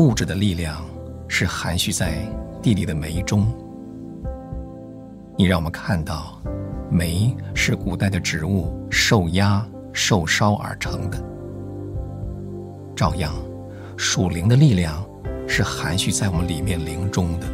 [0.00, 0.82] 物质的力量
[1.28, 2.26] 是含蓄在
[2.62, 3.46] 地里的煤中。
[5.36, 6.40] 你让我们看到，
[6.90, 9.62] 煤是古代的植物受压
[9.92, 11.22] 受烧而成的。
[12.96, 13.34] 照样，
[13.98, 15.06] 属灵的力量
[15.46, 17.46] 是含蓄在我们里面灵中的。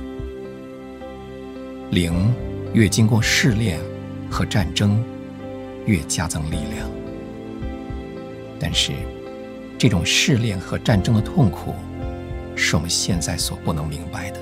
[1.90, 2.32] 灵
[2.72, 3.80] 越经过试炼
[4.30, 5.02] 和战争，
[5.84, 6.88] 越加增力量。
[8.60, 8.92] 但是，
[9.76, 11.74] 这种试炼和战争的痛苦，
[12.56, 14.40] 是我们现在所不能明白的。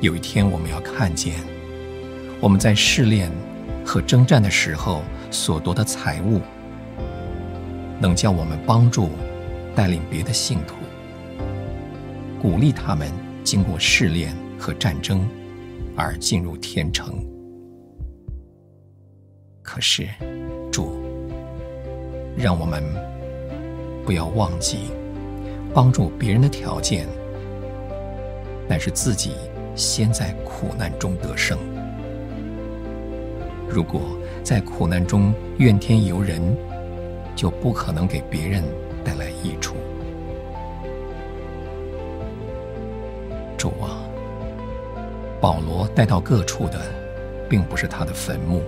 [0.00, 1.34] 有一天，我们要看见，
[2.40, 3.30] 我们在试炼
[3.84, 6.40] 和征战的时候所夺的财物，
[8.00, 9.10] 能叫我们帮助
[9.74, 10.76] 带领别的信徒，
[12.40, 13.12] 鼓励他们
[13.44, 15.28] 经过试炼和战争
[15.96, 17.24] 而进入天城。
[19.62, 20.08] 可是，
[20.72, 20.98] 主，
[22.36, 22.82] 让我们
[24.04, 24.90] 不要忘记，
[25.74, 27.06] 帮助别人的条件，
[28.68, 29.32] 乃是自己
[29.74, 31.58] 先在苦难中得胜。
[33.68, 34.02] 如果
[34.42, 36.42] 在苦难中怨天尤人，
[37.34, 38.62] 就不可能给别人
[39.02, 39.74] 带来益处。
[43.56, 44.04] 主啊，
[45.40, 46.78] 保罗带到各处的，
[47.48, 48.60] 并不是他的坟墓，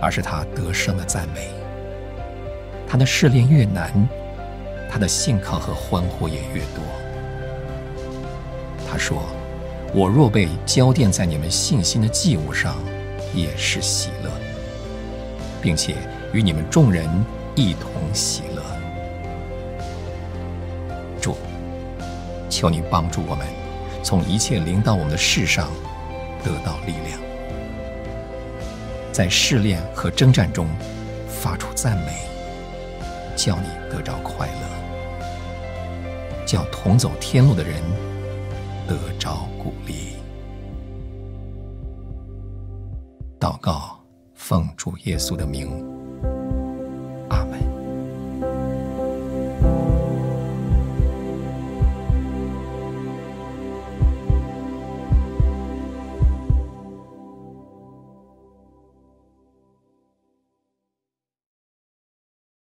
[0.00, 1.50] 而是他得胜的赞美。
[2.84, 3.92] 他的试炼越难，
[4.90, 6.82] 他的信靠和欢呼也越多。
[8.90, 9.22] 他说
[9.94, 12.76] ：“我若被浇奠在你们信心的祭物上，
[13.34, 14.30] 也是喜乐，
[15.60, 15.94] 并且
[16.32, 17.08] 与你们众人
[17.54, 18.62] 一同喜乐。”
[21.20, 21.36] 主，
[22.48, 23.46] 求你帮助我们，
[24.02, 25.68] 从一切临到我们的事上
[26.42, 27.20] 得到力量，
[29.12, 30.66] 在试炼和征战中
[31.28, 32.26] 发出赞美。
[33.36, 34.52] 叫你得着快乐，
[36.48, 37.82] 叫同走天路的人
[38.88, 40.14] 得着鼓励。
[43.38, 44.00] 祷告，
[44.32, 45.97] 奉主耶稣的名。